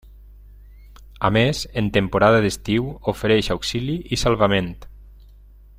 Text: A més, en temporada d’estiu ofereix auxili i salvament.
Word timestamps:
A 1.29 1.31
més, 1.35 1.59
en 1.81 1.91
temporada 1.97 2.41
d’estiu 2.45 2.89
ofereix 3.13 3.53
auxili 3.57 3.99
i 4.17 4.21
salvament. 4.23 4.73